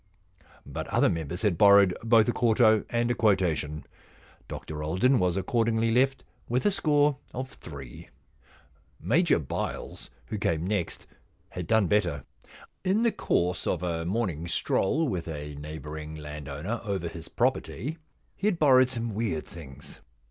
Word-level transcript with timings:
But 0.65 0.87
other 0.87 1.09
members 1.11 1.43
had 1.43 1.59
borrowed 1.59 1.95
both 2.03 2.27
a 2.27 2.31
quarto 2.31 2.83
and 2.89 3.11
a 3.11 3.13
quotation. 3.13 3.85
Dr 4.47 4.81
Alden 4.81 5.19
was 5.19 5.37
accordingly 5.37 5.91
left 5.91 6.23
with 6.49 6.65
a 6.65 6.71
score 6.71 7.17
of 7.35 7.51
three. 7.51 8.09
Major 8.99 9.37
Byles, 9.37 10.09
who 10.25 10.39
came 10.39 10.65
next, 10.65 11.05
had 11.49 11.67
done 11.67 11.85
better. 11.85 12.23
In 12.83 13.03
the 13.03 13.11
course 13.11 13.67
of 13.67 13.83
a 13.83 14.03
morning 14.03 14.47
stroll 14.47 15.07
with 15.07 15.27
a 15.27 15.53
neighbouring 15.53 16.15
landowner 16.15 16.81
over 16.83 17.07
his 17.07 17.29
pro 17.29 17.51
perty, 17.51 17.99
he 18.35 18.47
had 18.47 18.57
borrowed 18.57 18.89
some 18.89 19.13
weird 19.13 19.45
things. 19.45 19.99